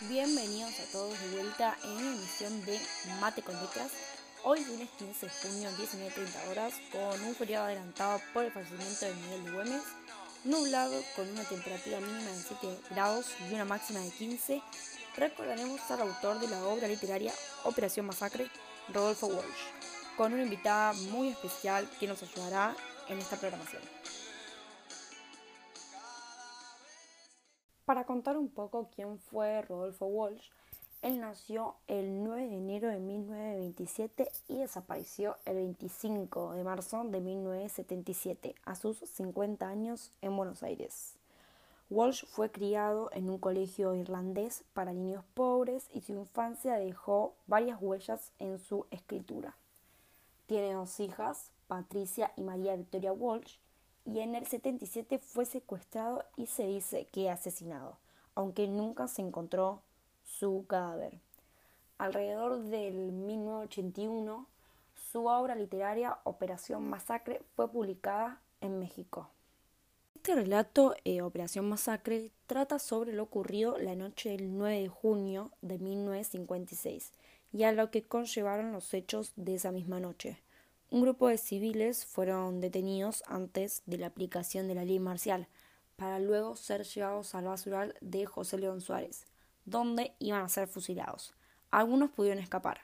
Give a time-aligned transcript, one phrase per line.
[0.00, 2.80] Bienvenidos a todos de vuelta en una emisión de
[3.20, 3.92] Mate con Letras.
[4.42, 9.14] Hoy lunes 15 de junio, 19.30 horas, con un feriado adelantado por el fallecimiento de
[9.14, 9.82] Miguel de Güemes,
[10.42, 14.62] nublado con una temperatura mínima de 7 grados y una máxima de 15.
[15.16, 17.32] Recordaremos al autor de la obra literaria
[17.62, 18.50] Operación Masacre,
[18.92, 22.74] Rodolfo Walsh, con una invitada muy especial que nos ayudará
[23.08, 23.82] en esta programación.
[27.84, 30.48] Para contar un poco quién fue Rodolfo Walsh,
[31.02, 37.20] él nació el 9 de enero de 1927 y desapareció el 25 de marzo de
[37.20, 41.18] 1977, a sus 50 años en Buenos Aires.
[41.90, 47.76] Walsh fue criado en un colegio irlandés para niños pobres y su infancia dejó varias
[47.82, 49.54] huellas en su escritura.
[50.46, 53.58] Tiene dos hijas, Patricia y María Victoria Walsh,
[54.04, 57.96] y en el 77 fue secuestrado y se dice que asesinado,
[58.34, 59.82] aunque nunca se encontró
[60.24, 61.18] su cadáver.
[61.98, 64.46] Alrededor del 1981,
[64.94, 69.30] su obra literaria Operación Masacre fue publicada en México.
[70.16, 75.50] Este relato, eh, Operación Masacre, trata sobre lo ocurrido la noche del 9 de junio
[75.60, 77.12] de 1956
[77.52, 80.42] y a lo que conllevaron los hechos de esa misma noche.
[80.94, 85.48] Un grupo de civiles fueron detenidos antes de la aplicación de la ley marcial,
[85.96, 89.26] para luego ser llevados al basural de José León Suárez,
[89.64, 91.34] donde iban a ser fusilados.
[91.72, 92.82] Algunos pudieron escapar.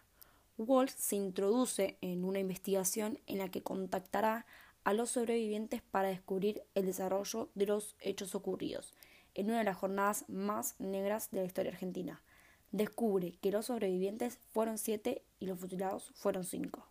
[0.59, 4.45] Walsh se introduce en una investigación en la que contactará
[4.83, 8.93] a los sobrevivientes para descubrir el desarrollo de los hechos ocurridos
[9.35, 12.21] en una de las jornadas más negras de la historia argentina.
[12.73, 16.90] Descubre que los sobrevivientes fueron siete y los fusilados fueron cinco.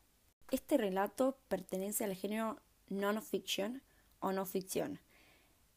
[0.52, 2.58] Este relato pertenece al género
[2.90, 3.84] non-fiction
[4.20, 5.00] o no ficción.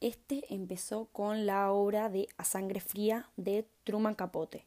[0.00, 4.64] Este empezó con la obra de A Sangre Fría de Truman Capote,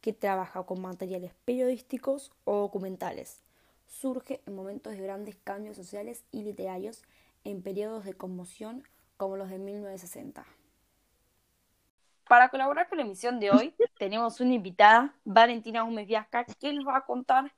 [0.00, 3.42] que trabaja con materiales periodísticos o documentales.
[3.88, 7.02] Surge en momentos de grandes cambios sociales y literarios
[7.42, 8.84] en periodos de conmoción
[9.16, 10.46] como los de 1960.
[12.28, 16.86] Para colaborar con la emisión de hoy, tenemos una invitada, Valentina Gómez Viasca, que nos
[16.86, 17.52] va a contar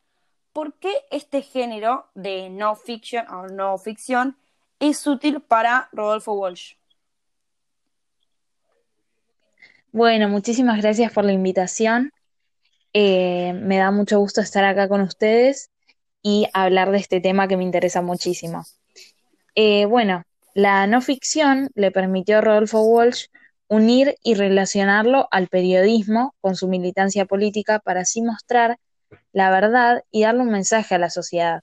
[0.53, 4.37] ¿por qué este género de no fiction o no ficción
[4.78, 6.75] es útil para Rodolfo Walsh?
[9.93, 12.12] Bueno, muchísimas gracias por la invitación.
[12.93, 15.71] Eh, me da mucho gusto estar acá con ustedes
[16.22, 18.65] y hablar de este tema que me interesa muchísimo.
[19.55, 20.22] Eh, bueno,
[20.55, 23.27] la no ficción le permitió a Rodolfo Walsh
[23.69, 28.78] unir y relacionarlo al periodismo con su militancia política para así mostrar
[29.32, 31.62] la verdad y darle un mensaje a la sociedad.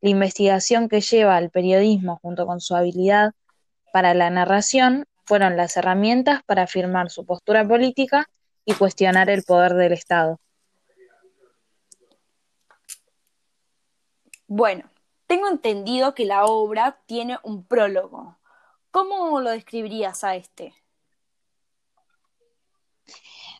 [0.00, 3.32] La investigación que lleva al periodismo junto con su habilidad
[3.92, 8.28] para la narración fueron las herramientas para afirmar su postura política
[8.64, 10.40] y cuestionar el poder del Estado.
[14.46, 14.90] Bueno,
[15.26, 18.38] tengo entendido que la obra tiene un prólogo.
[18.90, 20.74] ¿Cómo lo describirías a este?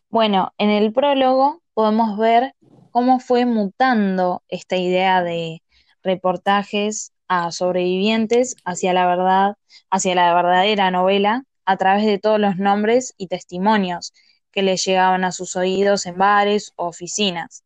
[0.09, 2.53] Bueno, en el prólogo podemos ver
[2.93, 5.63] cómo fue mutando esta idea de
[6.03, 9.55] reportajes a sobrevivientes hacia la verdad,
[9.89, 14.13] hacia la verdadera novela, a través de todos los nombres y testimonios
[14.51, 17.63] que le llegaban a sus oídos en bares o oficinas.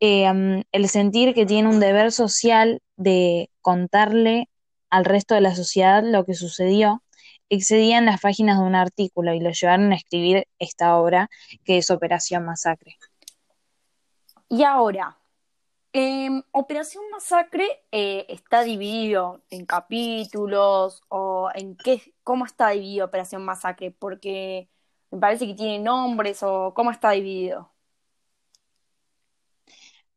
[0.00, 4.48] Em, el sentir que tiene un deber social de contarle
[4.90, 7.04] al resto de la sociedad lo que sucedió
[7.48, 11.30] excedían las páginas de un artículo y lo llevaron a escribir esta obra
[11.64, 12.96] que es Operación Masacre.
[14.50, 15.16] Y ahora,
[15.92, 23.44] em, Operación Masacre eh, está dividido en capítulos o en qué, cómo está dividido Operación
[23.44, 24.68] Masacre, porque
[25.12, 27.72] me parece que tiene nombres o cómo está dividido.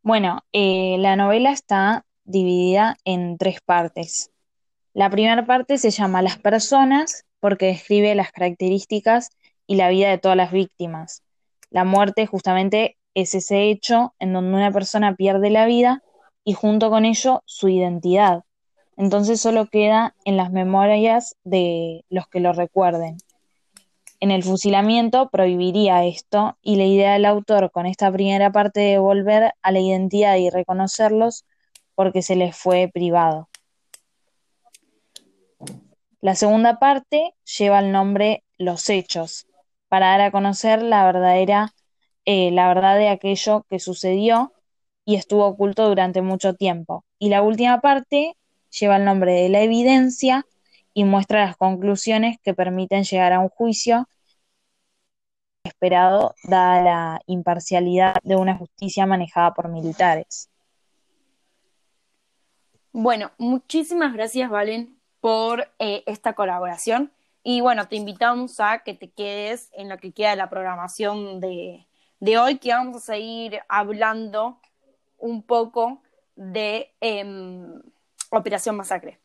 [0.02, 4.32] Bueno, eh, la novela está dividida en tres partes.
[4.94, 9.30] La primera parte se llama Las personas porque describe las características
[9.68, 11.24] y la vida de todas las víctimas.
[11.70, 16.04] La muerte justamente es ese hecho en donde una persona pierde la vida
[16.44, 18.44] y junto con ello su identidad.
[18.98, 23.18] Entonces solo queda en las memorias de los que lo recuerden.
[24.20, 28.98] En el fusilamiento prohibiría esto y la idea del autor con esta primera parte de
[28.98, 31.46] volver a la identidad y reconocerlos
[31.96, 33.50] porque se les fue privado.
[36.22, 39.46] La segunda parte lleva el nombre Los Hechos,
[39.90, 41.74] para dar a conocer la verdadera
[42.26, 44.54] eh, la verdad de aquello que sucedió
[45.06, 47.04] y estuvo oculto durante mucho tiempo.
[47.20, 48.38] Y la última parte
[48.70, 50.46] lleva el nombre de la evidencia
[50.94, 54.08] y muestra las conclusiones que permiten llegar a un juicio
[55.64, 60.50] esperado dada la imparcialidad de una justicia manejada por militares.
[62.92, 67.12] Bueno, muchísimas gracias, Valen, por eh, esta colaboración.
[67.44, 71.40] Y bueno, te invitamos a que te quedes en lo que queda de la programación
[71.40, 71.88] de,
[72.24, 74.58] de hoy, que vamos a seguir hablando
[75.18, 76.02] un poco
[76.38, 77.82] de em,
[78.30, 79.20] Operación Masacre.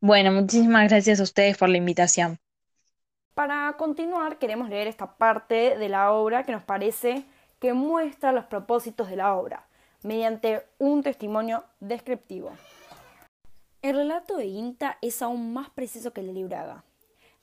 [0.00, 2.38] Bueno, muchísimas gracias a ustedes por la invitación.
[3.34, 7.24] Para continuar, queremos leer esta parte de la obra que nos parece
[7.58, 9.66] que muestra los propósitos de la obra,
[10.04, 12.52] mediante un testimonio descriptivo.
[13.82, 16.84] El relato de Inta es aún más preciso que el de Libraga.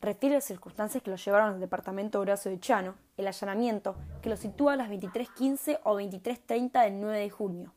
[0.06, 4.38] Refiere las circunstancias que lo llevaron al departamento Horacio de Chano, el allanamiento que lo
[4.38, 7.74] sitúa a las 23.15 o 23.30 del 9 de junio.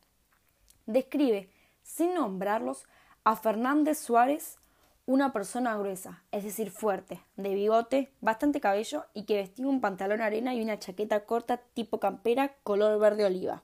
[0.85, 1.49] Describe,
[1.83, 2.85] sin nombrarlos,
[3.25, 4.59] a Fernández Suárez,
[5.07, 10.21] una persona gruesa, es decir, fuerte, de bigote, bastante cabello y que vestía un pantalón
[10.21, 13.63] arena y una chaqueta corta tipo campera color verde oliva.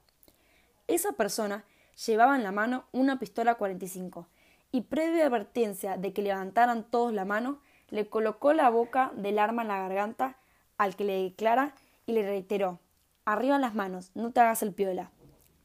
[0.86, 1.66] Esa persona
[2.06, 4.26] llevaba en la mano una pistola 45
[4.72, 7.60] y previa advertencia de que levantaran todos la mano,
[7.90, 10.36] le colocó la boca del arma en la garganta
[10.78, 11.74] al que le declara
[12.06, 12.80] y le reiteró
[13.26, 15.10] Arriba las manos, no te hagas el piola.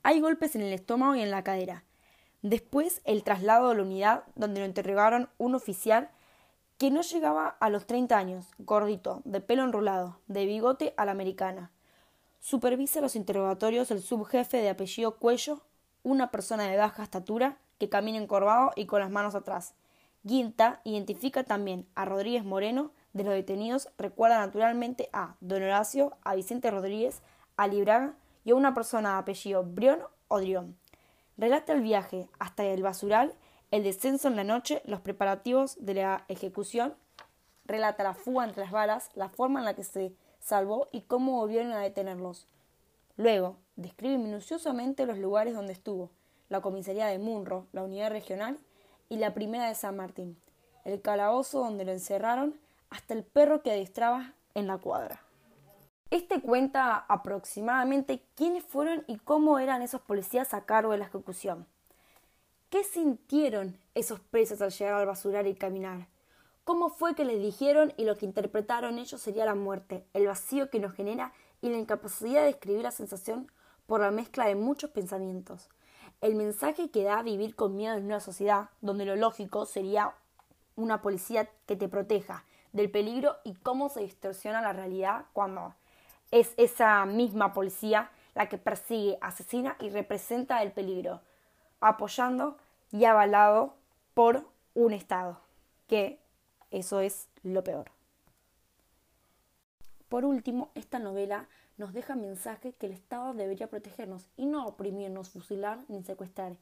[0.02, 1.84] Hay golpes en el estómago y en la cadera.
[2.42, 6.10] Después el traslado a la unidad donde lo interrogaron un oficial
[6.78, 11.12] que no llegaba a los 30 años, gordito, de pelo enrolado, de bigote a la
[11.12, 11.72] americana.
[12.40, 15.60] Supervisa los interrogatorios el subjefe de apellido Cuello,
[16.04, 19.74] una persona de baja estatura que camina encorvado y con las manos atrás.
[20.24, 26.36] Guinta identifica también a Rodríguez Moreno, de los detenidos recuerda naturalmente a Don Horacio, a
[26.36, 27.22] Vicente Rodríguez,
[27.56, 30.78] a Libraga y a una persona de apellido Brión o Drión.
[31.38, 33.34] Relata el viaje hasta el basural,
[33.72, 36.96] el descenso en la noche, los preparativos de la ejecución,
[37.66, 41.38] relata la fuga entre las balas, la forma en la que se salvó y cómo
[41.38, 42.46] volvieron a detenerlos.
[43.16, 46.12] Luego, describe minuciosamente los lugares donde estuvo,
[46.50, 48.60] la comisaría de Munro, la unidad regional
[49.10, 50.40] y la primera de San Martín,
[50.86, 52.60] el calabozo donde lo encerraron,
[52.90, 55.22] hasta el perro que adiestraba en la cuadra.
[56.12, 61.68] Este cuenta aproximadamente quiénes fueron y cómo eran esos policías a cargo de la ejecución.
[62.70, 66.08] ¿Qué sintieron esos presos al llegar al basural y caminar?
[66.64, 70.70] ¿Cómo fue que les dijeron y lo que interpretaron ellos sería la muerte, el vacío
[70.70, 73.52] que nos genera y la incapacidad de escribir la sensación
[73.88, 75.70] por la mezcla de muchos pensamientos?
[76.22, 80.14] El mensaje que da vivir con miedo en una sociedad donde lo lógico sería
[80.76, 82.44] una policía que te proteja
[82.74, 85.74] del peligro y cómo se distorsiona la realidad cuando
[86.32, 91.22] es esa misma policía la que persigue, asesina y representa el peligro,
[91.80, 92.58] apoyando
[92.92, 93.76] y avalado
[94.14, 95.40] por un Estado,
[95.88, 96.20] que
[96.72, 97.92] eso es lo peor.
[100.08, 101.48] Por último, esta novela
[101.80, 106.58] nos deja mensaje que el Estado debería protegernos y no oprimirnos, fusilar ni secuestrar,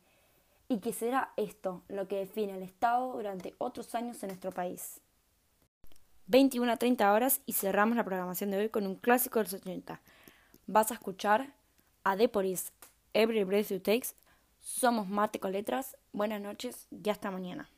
[0.70, 5.02] y que será esto lo que define al Estado durante otros años en nuestro país.
[6.28, 9.54] 21 a 30 horas y cerramos la programación de hoy con un clásico de los
[9.56, 10.00] 80.
[10.68, 11.54] Vas a escuchar
[12.04, 12.72] a Deporis,
[13.14, 14.10] Every Breath You Takes.
[14.60, 15.98] Somos Mate con Letras.
[16.12, 17.70] Buenas noches y hasta mañana.